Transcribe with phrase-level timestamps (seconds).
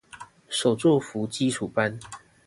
[0.49, 1.99] 手作服基礎班